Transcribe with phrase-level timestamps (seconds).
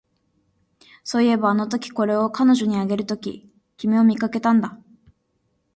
[1.03, 4.79] そういえば、あのとき、これを彼女にあげるとき、君を見かけたんだ